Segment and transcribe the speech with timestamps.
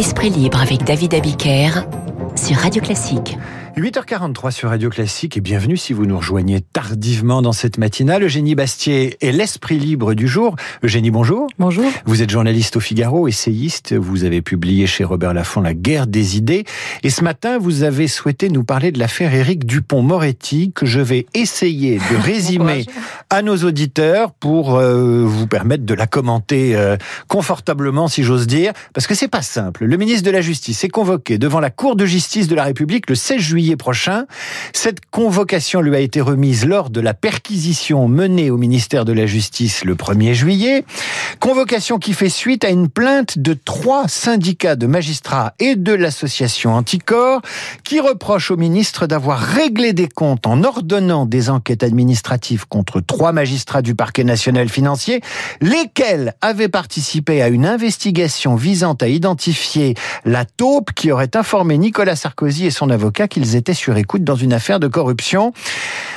[0.00, 1.84] Esprit libre avec David Abiker
[2.34, 3.36] sur Radio Classique.
[3.80, 8.22] 8h43 sur Radio Classique et bienvenue si vous nous rejoignez tardivement dans cette matinale.
[8.22, 10.54] Eugénie Bastier est l'esprit libre du jour.
[10.84, 11.46] Eugénie, bonjour.
[11.58, 11.90] Bonjour.
[12.04, 13.94] Vous êtes journaliste au Figaro, essayiste.
[13.94, 16.66] Vous avez publié chez Robert Laffont La guerre des idées.
[17.02, 21.24] Et ce matin, vous avez souhaité nous parler de l'affaire Éric Dupont-Moretti que je vais
[21.32, 22.84] essayer de résumer
[23.30, 28.74] à nos auditeurs pour euh, vous permettre de la commenter euh, confortablement, si j'ose dire.
[28.92, 29.86] Parce que c'est pas simple.
[29.86, 33.08] Le ministre de la Justice est convoqué devant la Cour de justice de la République
[33.08, 34.26] le 16 juillet prochain.
[34.72, 39.26] Cette convocation lui a été remise lors de la perquisition menée au ministère de la
[39.26, 40.84] Justice le 1er juillet.
[41.38, 46.74] Convocation qui fait suite à une plainte de trois syndicats de magistrats et de l'association
[46.74, 47.40] Anticor
[47.84, 53.32] qui reprochent au ministre d'avoir réglé des comptes en ordonnant des enquêtes administratives contre trois
[53.32, 55.20] magistrats du parquet national financier,
[55.60, 59.94] lesquels avaient participé à une investigation visant à identifier
[60.24, 64.34] la taupe qui aurait informé Nicolas Sarkozy et son avocat qu'ils étaient sur écoute dans
[64.34, 65.52] une affaire de corruption.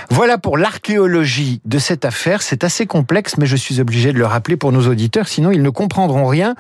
[0.09, 2.41] Voilà pour l'archéologie de cette affaire.
[2.41, 5.61] C'est assez complexe, mais je suis obligé de le rappeler pour nos auditeurs, sinon ils
[5.61, 6.55] ne comprendront rien.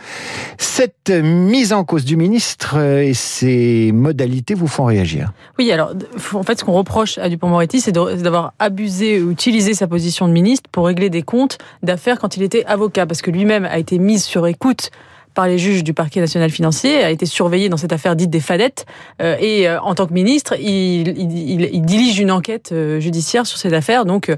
[0.57, 5.31] Cette mise en cause du ministre et ses modalités vous font réagir.
[5.59, 5.93] Oui, alors
[6.33, 10.33] en fait, ce qu'on reproche à Dupont-Moretti, c'est d'avoir abusé ou utilisé sa position de
[10.33, 13.99] ministre pour régler des comptes d'affaires quand il était avocat, parce que lui-même a été
[13.99, 14.91] mis sur écoute
[15.33, 18.39] par les juges du parquet national financier, a été surveillé dans cette affaire dite des
[18.39, 18.85] fadettes.
[19.21, 23.45] Euh, et euh, en tant que ministre, il, il, il, dirige une enquête euh, judiciaire
[23.45, 24.05] sur cette affaire.
[24.05, 24.31] Donc,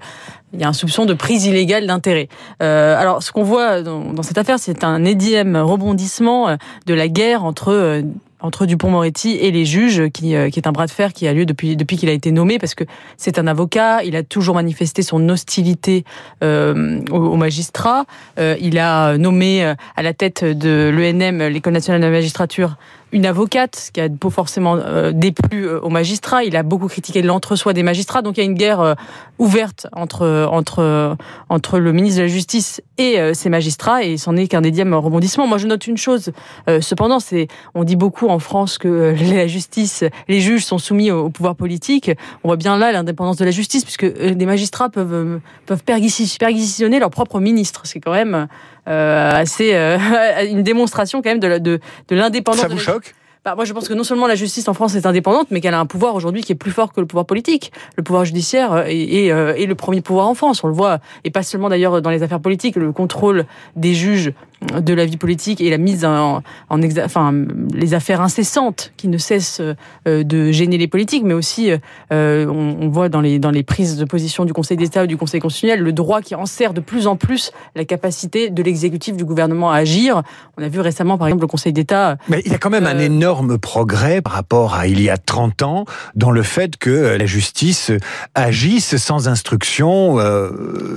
[0.54, 2.30] il y a un soupçon de prise illégale d'intérêt.
[2.60, 7.44] alors, ce qu'on voit dans, dans, cette affaire, c'est un édième rebondissement de la guerre
[7.44, 8.04] entre
[8.40, 11.46] entre Dupont-Moretti et les juges, qui, qui, est un bras de fer qui a lieu
[11.46, 12.84] depuis, depuis qu'il a été nommé, parce que
[13.18, 16.04] c'est un avocat, il a toujours manifesté son hostilité
[16.44, 18.06] euh, aux, magistrats,
[18.40, 22.78] euh, il a nommé à la tête de l'ENM, l'École nationale de la magistrature,
[23.16, 26.44] une avocate qui a pas forcément euh, déplu euh, aux magistrats.
[26.44, 28.22] Il a beaucoup critiqué l'entre-soi des magistrats.
[28.22, 28.94] Donc il y a une guerre euh,
[29.40, 31.16] ouverte entre entre
[31.48, 35.48] entre le ministre de la Justice et ses magistrats, et c'en est qu'un énième rebondissement.
[35.48, 36.32] Moi, je note une chose.
[36.80, 41.30] cependant, c'est on dit beaucoup en France que la justice, les juges sont soumis au,
[41.30, 42.12] pouvoir politique.
[42.44, 47.10] On voit bien là l'indépendance de la justice, puisque des magistrats peuvent peuvent perquisitionner leur
[47.10, 47.82] propre ministre.
[47.84, 48.48] C'est quand même
[48.86, 49.98] assez euh,
[50.50, 52.62] une démonstration quand même de, de, de l'indépendance.
[52.62, 53.16] Ça vous choque?
[53.44, 55.76] Bah, moi, je pense que non seulement la justice en France est indépendante, mais qu'elle
[55.76, 57.72] a un pouvoir aujourd'hui qui est plus fort que le pouvoir politique.
[57.96, 60.64] Le pouvoir judiciaire est, est, le premier pouvoir en France.
[60.64, 62.76] On le voit, et pas seulement d'ailleurs dans les affaires politiques.
[62.76, 63.46] Le contrôle
[63.76, 67.34] des juges de la vie politique et la mise en, en enfin
[67.74, 69.62] les affaires incessantes qui ne cessent
[70.08, 71.72] euh, de gêner les politiques, mais aussi
[72.12, 75.18] euh, on, voit dans les dans les prises de position du Conseil d'État ou du
[75.18, 79.26] Conseil constitutionnel le droit qui enserre de plus en plus la capacité de l'exécutif du
[79.26, 80.24] gouvernement à agir.
[80.58, 82.18] On a vu récemment par exemple le Conseil d'État.
[82.30, 85.10] Mais il y a quand même un euh, énorme progrès par rapport à il y
[85.10, 87.92] a 30 ans dans le fait que la justice
[88.36, 90.18] agisse sans instruction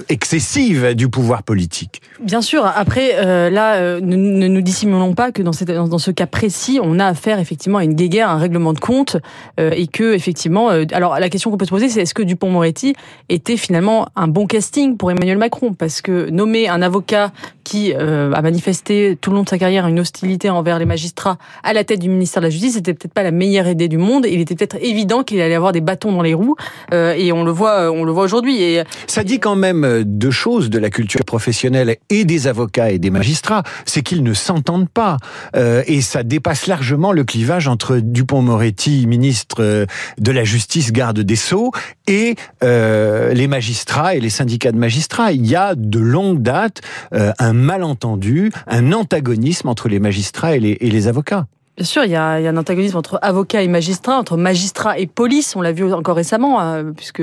[0.08, 2.02] excessive du pouvoir politique.
[2.22, 2.64] Bien sûr.
[2.64, 7.38] Après là, euh, ne, nous dissimulons pas que dans, ce cas précis, on a affaire
[7.38, 9.16] effectivement à une guéguerre, un règlement de compte,
[9.58, 12.22] euh, et que effectivement, euh, alors la question qu'on peut se poser, c'est est-ce que
[12.22, 12.94] Dupont-Moretti
[13.28, 15.72] était finalement un bon casting pour Emmanuel Macron?
[15.72, 17.32] Parce que nommer un avocat
[17.64, 21.74] qui a manifesté tout le long de sa carrière une hostilité envers les magistrats à
[21.74, 24.24] la tête du ministère de la Justice, c'était peut-être pas la meilleure idée du monde.
[24.26, 26.56] Il était peut-être évident qu'il allait avoir des bâtons dans les roues,
[26.92, 28.78] et on le voit, on le voit aujourd'hui.
[29.06, 33.10] Ça dit quand même deux choses de la culture professionnelle et des avocats et des
[33.10, 33.37] magistrats
[33.84, 35.16] c'est qu'ils ne s'entendent pas.
[35.56, 39.86] Euh, et ça dépasse largement le clivage entre Dupont-Moretti, ministre euh,
[40.18, 41.72] de la Justice, garde des Sceaux,
[42.06, 45.32] et euh, les magistrats et les syndicats de magistrats.
[45.32, 46.80] Il y a de longue date
[47.12, 51.46] un malentendu, un antagonisme entre les magistrats et les avocats.
[51.78, 55.54] Bien sûr, il y, a, un antagonisme entre avocat et magistrat, entre magistrat et police.
[55.54, 57.22] On l'a vu encore récemment, hein, puisque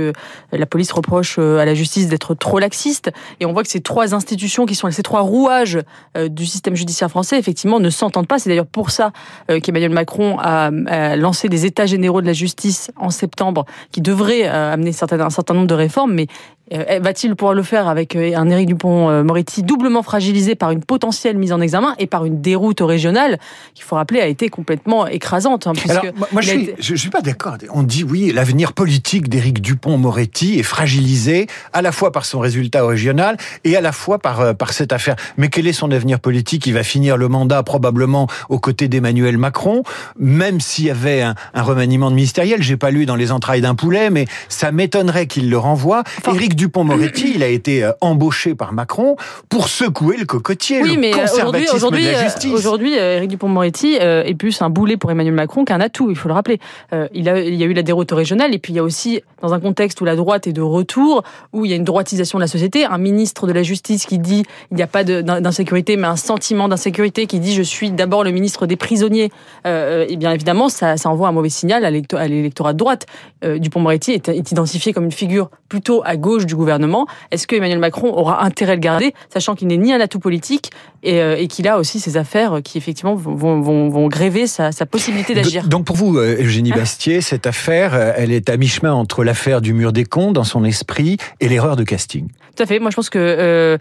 [0.54, 3.12] la police reproche euh, à la justice d'être trop laxiste.
[3.42, 5.80] Et on voit que ces trois institutions, qui sont ces trois rouages
[6.16, 8.40] euh, du système judiciaire français, effectivement, ne s'entendent pas.
[8.40, 9.12] C'est d'ailleurs pour ça
[9.52, 10.72] euh, qu'Emmanuel Macron a,
[11.18, 15.68] lancé des états généraux de la justice en septembre, qui devraient amener un certain nombre
[15.68, 16.14] de réformes.
[16.14, 16.28] Mais
[16.72, 21.52] va-t-il pouvoir le faire avec euh, un Éric Dupont-Moretti doublement fragilisé par une potentielle mise
[21.52, 23.40] en examen et par une déroute régionale
[23.76, 27.22] qu'il faut rappeler a été complètement écrasante hein, Alors, moi, je, suis, je, suis pas
[27.22, 27.58] d'accord.
[27.72, 32.86] On dit oui, l'avenir politique d'Éric Dupont-Moretti est fragilisé à la fois par son résultat
[32.86, 35.16] régional et à la fois par euh, par cette affaire.
[35.38, 36.66] Mais quel est son avenir politique?
[36.66, 39.84] Il va finir le mandat probablement aux côtés d'Emmanuel Macron,
[40.18, 42.64] même s'il y avait un, un remaniement de ministériel.
[42.64, 46.04] J'ai pas lu dans les entrailles d'un poulet, mais ça m'étonnerait qu'il le renvoie.
[46.28, 49.18] Éric Éric Dupont-Moretti, il a été euh, embauché par Macron
[49.50, 52.54] pour secouer le cocotier, oui, le mais aujourd'hui, conservatisme de la euh, justice.
[52.54, 56.16] Aujourd'hui, euh, Éric Dupont-Moretti euh, est plus un boulet pour Emmanuel Macron qu'un atout, il
[56.16, 56.60] faut le rappeler.
[56.94, 58.84] Euh, il, a, il y a eu la déroute régionale et puis il y a
[58.84, 61.84] aussi, dans un contexte où la droite est de retour, où il y a une
[61.84, 65.04] droitisation de la société, un ministre de la Justice qui dit il n'y a pas
[65.04, 69.30] d'insécurité, mais un sentiment d'insécurité, qui dit je suis d'abord le ministre des prisonniers.
[69.68, 72.78] Euh, et bien évidemment, ça, ça envoie un mauvais signal à l'électo- à l'électorat de
[72.78, 73.06] droite.
[73.44, 77.08] Euh, Dupont-Moretti est, est identifié comme une figure plutôt à gauche du gouvernement.
[77.32, 80.20] Est-ce que Emmanuel Macron aura intérêt à le garder, sachant qu'il n'est ni un atout
[80.20, 80.72] politique
[81.04, 84.72] et, euh, et qu'il a aussi ses affaires qui effectivement vont, vont, vont gréver sa,
[84.72, 85.64] sa possibilité d'agir?
[85.64, 89.24] Do- Donc pour vous, euh, Eugénie Bastier, cette affaire, euh, elle est à mi-chemin entre
[89.24, 92.28] l'affaire du mur des cons dans son esprit et l'erreur de casting.
[92.56, 92.80] Tout à fait.
[92.80, 93.78] Moi, je pense que euh,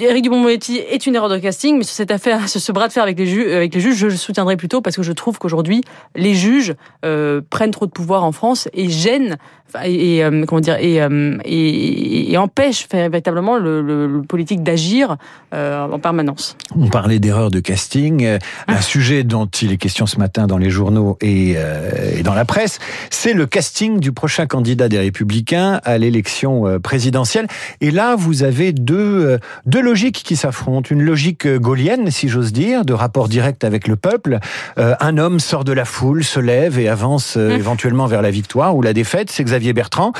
[0.00, 2.92] Éric Dupond-Moretti est une erreur de casting, mais sur cette affaire, ce, ce bras de
[2.92, 5.38] fer avec les, ju- avec les juges, je le soutiendrai plutôt parce que je trouve
[5.38, 5.82] qu'aujourd'hui,
[6.14, 9.36] les juges euh, prennent trop de pouvoir en France et gênent
[9.84, 14.22] et, et, euh, comment dire et, euh, et, et empêchent fait- véritablement le, le- le
[14.22, 15.16] politique d'agir
[15.52, 16.56] euh, en permanence.
[16.78, 18.38] On parlait d'erreur de casting, euh,
[18.68, 22.34] un sujet dont il est question ce matin dans les journaux et, euh, et dans
[22.34, 22.78] la presse,
[23.10, 27.46] c'est le casting du prochain candidat des Républicains à l'élection présidentielle.
[27.80, 30.88] Et là, vous avez deux, deux logiques qui s'affrontent.
[30.90, 34.38] Une logique gaulienne, si j'ose dire, de rapport direct avec le peuple.
[34.78, 37.50] Euh, un homme sort de la foule, se lève et avance Mmh.
[37.52, 40.12] éventuellement vers la victoire ou la défaite, c'est Xavier Bertrand.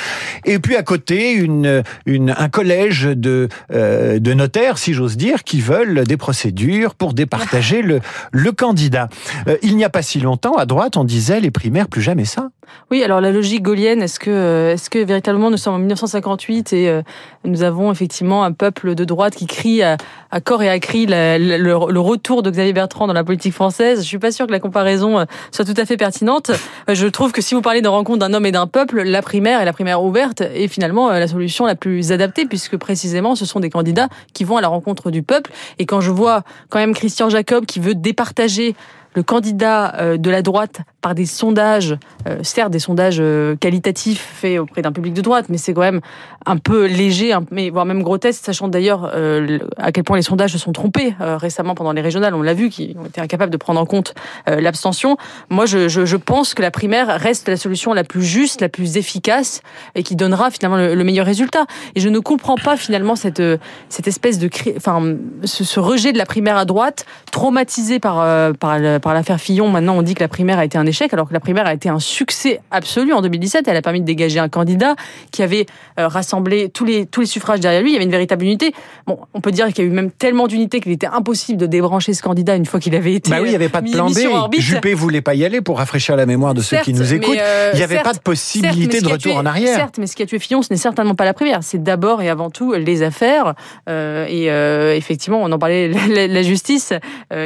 [0.44, 5.42] Et puis à côté, une, une, un collège de, euh, de notaires, si j'ose dire,
[5.42, 7.98] qui veulent des procédures pour départager le,
[8.30, 9.08] le candidat.
[9.48, 12.24] Euh, il n'y a pas si longtemps, à droite, on disait les primaires, plus jamais
[12.24, 12.50] ça.
[12.90, 16.72] Oui, alors la logique gaulienne, est-ce que, euh, est-ce que véritablement nous sommes en 1958
[16.72, 17.02] et euh,
[17.44, 19.96] nous avons effectivement un peuple de droite qui crie à,
[20.44, 24.00] corps et à cri le, retour de Xavier Bertrand dans la politique française?
[24.00, 26.50] Je suis pas sûre que la comparaison euh, soit tout à fait pertinente.
[26.88, 29.60] Je trouve que si vous parlez de rencontre d'un homme et d'un peuple, la primaire
[29.60, 33.60] et la primaire ouverte est finalement la solution la plus adaptée puisque précisément ce sont
[33.60, 35.50] des candidats qui vont à la rencontre du peuple.
[35.78, 38.74] Et quand je vois quand même Christian Jacob qui veut départager
[39.14, 41.96] le candidat euh, de la droite par des sondages,
[42.26, 45.82] euh, certes des sondages euh, qualitatifs faits auprès d'un public de droite, mais c'est quand
[45.82, 46.00] même
[46.46, 50.52] un peu léger, mais voire même grotesque, sachant d'ailleurs le- à quel point les sondages
[50.52, 53.56] se sont trompés récemment pendant les régionales, on l'a vu, qui ont été incapables de
[53.56, 54.14] prendre en compte
[54.46, 55.16] l'abstention.
[55.48, 59.62] Moi, je, pense que la primaire reste la solution la plus juste, la plus efficace
[59.94, 61.64] et qui donnera finalement le, le meilleur résultat.
[61.94, 63.42] Et je ne comprends pas finalement cette
[63.88, 65.14] cette espèce de enfin
[65.44, 68.16] ce, rejet de la primaire à droite, traumatisé par
[68.58, 69.68] par par l'affaire Fillon.
[69.68, 71.74] Maintenant, on dit que la primaire a été un échec, alors que la primaire a
[71.74, 73.68] été un succès absolu en 2017.
[73.68, 74.96] Elle a permis de dégager un candidat
[75.30, 75.66] qui avait
[76.00, 77.90] euh, rassemblé tous les tous les suffrages derrière lui.
[77.90, 78.72] Il y avait une véritable unité.
[79.06, 81.66] Bon, on peut dire qu'il y a eu même tellement d'unité qu'il était impossible de
[81.66, 83.30] débrancher ce candidat une fois qu'il avait été.
[83.30, 84.54] Bah oui, il n'y avait pas de plan B.
[84.58, 87.36] Juppé voulait pas y aller pour rafraîchir la mémoire de ceux qui nous écoutent.
[87.38, 89.76] euh, il n'y avait certes, pas de possibilité Certes, de retour tué- en arrière.
[89.76, 91.58] Certes, mais ce qui a tué Fillon, ce n'est certainement pas la primaire.
[91.62, 93.52] C'est d'abord et avant tout les affaires.
[93.90, 96.94] Euh, et euh, effectivement, on en parlait, la, la justice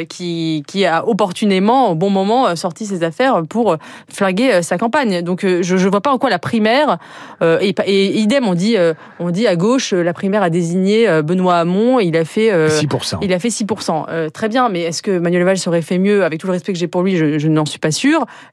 [0.09, 1.05] qui, qui a
[1.49, 3.77] opportunément, au bon moment, euh, sorti ses affaires pour
[4.13, 5.23] flaguer euh, sa campagne.
[5.23, 6.99] Donc, euh, je ne vois pas en quoi la primaire
[7.43, 10.51] euh, et, et idem, on dit, euh, on dit à gauche, euh, la primaire a
[10.51, 12.01] désigné euh, Benoît Hamon.
[12.01, 13.19] Il a fait euh, 6%.
[13.23, 14.05] il a fait 6%.
[14.09, 16.73] Euh, très bien, mais est-ce que Manuel Valls aurait fait mieux Avec tout le respect
[16.73, 17.89] que j'ai pour lui, je, je n'en suis pas.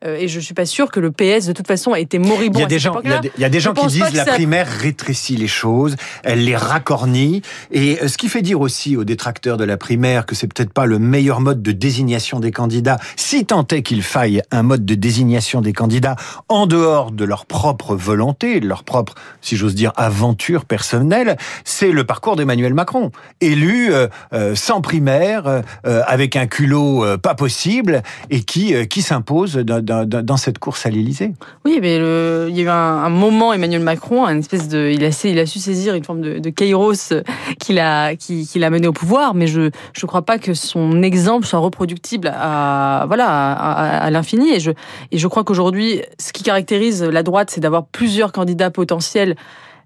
[0.06, 2.59] Euh, et je suis pas sûre que le PS, de toute façon, a été moribond
[2.59, 3.74] Il y a des gens, il y a des, il y a des Je gens
[3.74, 8.18] qui disent que la ça- primaire rétrécit les choses, elle les racornit, et euh, ce
[8.18, 11.42] qui fait dire aussi aux détracteurs de la primaire que c'est peut-être pas le meilleur
[11.42, 12.84] mode de désignation des candidats,
[13.15, 16.15] si tant est qu'il faille un mode de désignation des candidats
[16.49, 21.92] en dehors de leur propre volonté, de leur propre, si j'ose dire, aventure personnelle, c'est
[21.92, 23.11] le parcours d'Emmanuel Macron,
[23.42, 28.73] élu euh, euh, sans primaire, euh, euh, avec un culot euh, pas possible, et qui
[28.87, 31.31] qui s'impose dans, dans- dans cette course à l'Élysée.
[31.63, 32.73] Oui, mais le- il y a eu un,
[33.06, 36.21] un moment, Emmanuel Macron, un espèce de, il a, il a su saisir une forme
[36.21, 37.13] de, de kairos
[37.59, 41.45] qu'il a, qui, qui mené au pouvoir, mais je je crois pas que son exemple
[41.45, 42.74] soit reproductible à
[43.07, 44.53] voilà à, à- l'infini.
[44.53, 44.71] Et je
[45.11, 49.35] et je crois qu'aujourd'hui, ce qui caractérise la droite, c'est d'avoir plusieurs candidats potentiels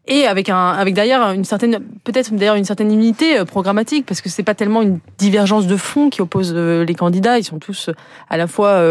[0.10, 4.20] et avec un avec derrière une certaine peut-être d'ailleurs une certaine unité euh, programmatique parce
[4.22, 7.38] que c'est pas tellement une divergence de fond qui oppose euh, les candidats.
[7.38, 7.94] Ils sont tous euh,
[8.30, 8.82] à la fois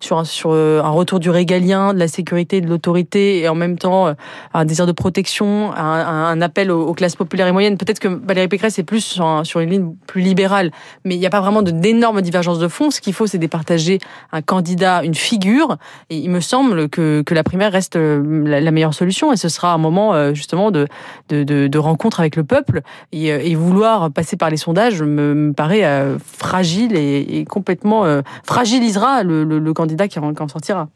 [0.00, 3.78] sur un, sur un retour du régalien de la sécurité de l'autorité et en même
[3.78, 4.14] temps
[4.52, 7.78] un désir de protection un, un- appel aux, classes populaires et moyennes.
[7.78, 10.70] Peut-être que Valérie Pécresse est plus sur, un- sur une ligne plus libérale.
[11.04, 12.90] Mais il n'y a pas vraiment d'énormes divergences de fond.
[12.90, 13.98] Ce qu'il faut c'est départager
[14.32, 15.76] un candidat une figure.
[16.10, 19.32] Et il me semble que, que la primaire reste la, la meilleure solution.
[19.32, 20.34] Et ce sera un moment euh,
[20.70, 20.86] de,
[21.28, 25.02] de, de, de rencontre avec le peuple et, euh, et vouloir passer par les sondages
[25.02, 30.18] me, me paraît euh, fragile et, et complètement euh, fragilisera le, le, le candidat qui
[30.18, 30.88] en, qui en sortira.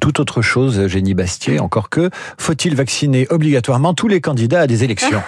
[0.00, 4.82] Tout autre chose, Génie Bastier, encore que, faut-il vacciner obligatoirement tous les candidats à des
[4.84, 5.22] élections?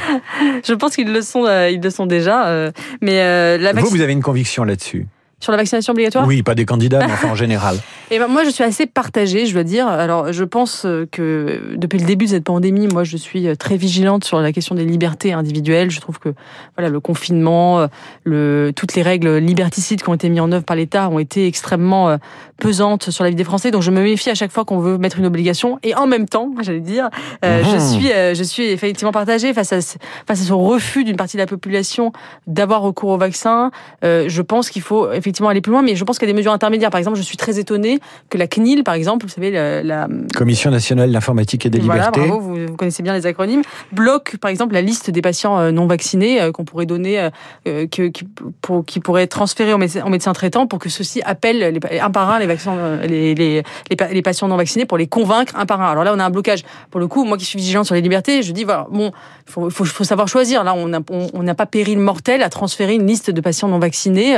[0.64, 2.48] Je pense qu'ils le sont, euh, ils le sont déjà.
[2.48, 2.70] euh,
[3.00, 5.06] mais euh, la Vous, vous avez une conviction là-dessus?
[5.40, 6.26] Sur la vaccination obligatoire.
[6.26, 7.76] Oui, pas des candidats, mais enfin en général.
[8.12, 9.86] Et ben moi, je suis assez partagée, je dois dire.
[9.88, 13.54] Alors, je pense euh, que depuis le début de cette pandémie, moi, je suis euh,
[13.54, 15.90] très vigilante sur la question des libertés individuelles.
[15.90, 16.34] Je trouve que
[16.76, 17.86] voilà, le confinement, euh,
[18.24, 21.46] le, toutes les règles liberticides qui ont été mises en œuvre par l'État ont été
[21.46, 22.16] extrêmement
[22.58, 23.70] pesantes sur la vie des Français.
[23.70, 25.78] Donc, je me méfie à chaque fois qu'on veut mettre une obligation.
[25.82, 27.08] Et en même temps, j'allais dire,
[27.44, 27.80] euh, je Mhm.
[27.80, 31.36] suis, euh, je suis effectivement partagée face à ce- face à ce refus d'une partie
[31.36, 32.12] de la population
[32.46, 33.70] d'avoir recours au vaccin.
[34.04, 36.32] Euh, je pense qu'il faut effectivement aller plus loin, mais je pense qu'il y a
[36.32, 36.90] des mesures intermédiaires.
[36.90, 40.08] Par exemple, je suis très étonnée que la CNIL, par exemple, vous savez, la, la-
[40.36, 42.28] Commission nationale de l'informatique et des voilà, libertés.
[42.28, 45.70] bravo, vous, vous connaissez bien les acronymes, bloque, par exemple, la liste des patients euh,
[45.70, 47.30] non vaccinés euh, qu'on pourrait donner, euh,
[47.68, 48.24] euh, que, qui,
[48.60, 52.00] pour, qui pourraient être transférés aux médecins, aux médecins traitants pour que ceux-ci appellent les,
[52.00, 55.06] un par un les, vaccins, les, les, les, pa- les patients non vaccinés pour les
[55.06, 55.90] convaincre un par un.
[55.90, 56.62] Alors là, on a un blocage.
[56.90, 59.12] Pour le coup, moi qui suis vigilante sur les libertés, je dis, voilà, bon,
[59.46, 60.64] il faut, faut, faut savoir choisir.
[60.64, 63.68] Là, on n'a on, on n'a pas péril mortel à transférer une liste de patients
[63.68, 64.36] non vaccinés.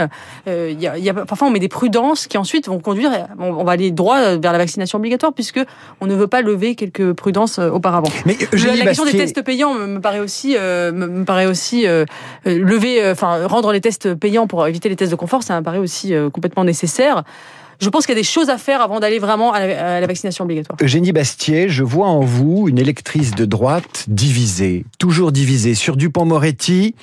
[0.49, 3.11] Euh, y a, il y a, parfois, on met des prudences qui ensuite vont conduire,
[3.39, 5.61] on, on va aller droit vers la vaccination obligatoire puisque
[6.01, 8.11] on ne veut pas lever quelques prudences euh, auparavant.
[8.27, 11.25] Mais La, Eugénie la question des tests payants me, me paraît aussi, euh, me, me
[11.25, 12.05] paraît aussi euh,
[12.47, 15.59] euh, lever, euh, enfin rendre les tests payants pour éviter les tests de confort, ça
[15.59, 17.23] me paraît aussi euh, complètement nécessaire.
[17.83, 20.45] Je pense qu'il y a des choses à faire avant d'aller vraiment à la, vaccination
[20.45, 20.77] obligatoire.
[20.81, 25.75] Eugénie Bastier, je vois en vous une électrice de droite divisée, toujours divisée.
[25.75, 26.95] Sur Dupont-Moretti,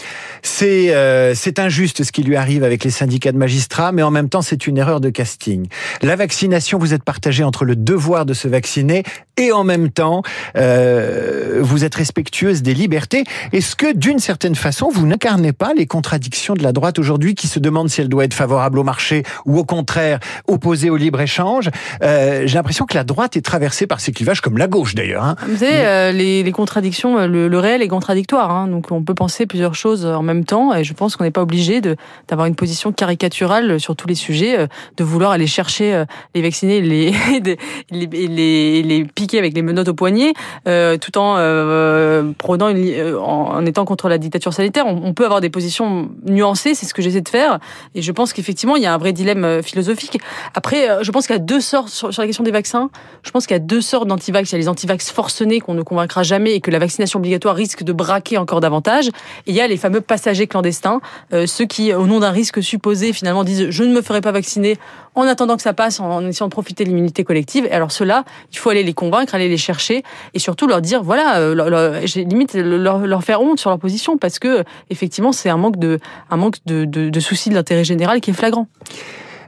[0.42, 4.10] c'est euh, c'est injuste ce qui lui arrive avec les syndicats de magistrats, mais en
[4.10, 5.68] même temps c'est une erreur de casting.
[6.02, 9.04] La vaccination, vous êtes partagé entre le devoir de se vacciner
[9.36, 10.22] et en même temps
[10.56, 13.26] euh, vous êtes respectueuse des libertés.
[13.52, 17.48] Est-ce que d'une certaine façon vous n'incarnez pas les contradictions de la droite aujourd'hui qui
[17.48, 21.20] se demande si elle doit être favorable au marché ou au contraire opposée au libre
[21.22, 21.70] échange
[22.04, 25.24] Euh, J'ai l'impression que la droite est traversée par ces clivages comme la gauche d'ailleurs.
[25.24, 25.36] hein.
[25.48, 28.52] Vous savez, euh, les, les contradictions, euh, le, le réel est contradictoire.
[28.52, 30.74] Hein, donc on peut penser plusieurs choses en même temps.
[30.74, 31.82] Et je pense qu'on n'est pas obligé
[32.28, 36.42] d'avoir une position caricaturale sur tous les sujets, euh, de vouloir aller chercher euh, les
[36.42, 37.12] vaccinés, les,
[37.92, 40.34] les, les, les, piquer avec les menottes au poignet,
[40.68, 44.86] euh, tout en euh, prônant une, euh, en, étant contre la dictature sanitaire.
[44.88, 47.60] On, on peut avoir des positions nuancées, c'est ce que j'essaie de faire.
[47.96, 50.20] Et je pense qu'effectivement, il y a un vrai dilemme euh, philosophique.
[50.54, 52.90] Après, euh, je pense qu'il y a deux sortes sur, sur la question des vaccins.
[53.24, 54.50] Je pense qu'il y a deux sortes d'antivax.
[54.50, 57.56] Il y a les antivax forcenés qu'on ne convaincra jamais et que la vaccination obligatoire
[57.56, 59.08] risque de braquer encore davantage.
[59.08, 59.12] Et
[59.52, 61.02] il y a les fameux passagers clandestins,
[61.34, 64.32] euh, ceux qui, au nom d'un risque supposé, finalement disent je ne me ferai pas
[64.32, 64.78] vacciner
[65.16, 67.66] en attendant que ça passe, en, essayant de profiter de l'immunité collective.
[67.66, 70.04] Et alors ceux-là, il faut aller les convaincre, aller les chercher
[70.34, 74.18] et surtout leur dire voilà, euh, leur- limite leur, leur faire honte sur leur position
[74.18, 77.84] parce que effectivement c'est un manque de un manque de, de, de souci de l'intérêt
[77.84, 78.68] général qui est flagrant.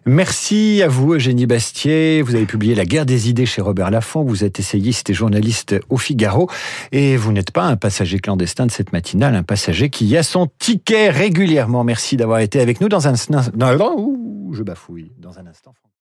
[0.05, 2.23] Merci à vous, Eugénie Bastier.
[2.23, 4.23] Vous avez publié La guerre des idées chez Robert Laffont.
[4.23, 6.49] Vous êtes essayiste et journaliste au Figaro.
[6.91, 10.47] Et vous n'êtes pas un passager clandestin de cette matinale, un passager qui a son
[10.57, 11.83] ticket régulièrement.
[11.83, 13.13] Merci d'avoir été avec nous dans un...
[13.29, 15.11] Non, non, je bafouille.
[15.19, 15.75] Dans un instant.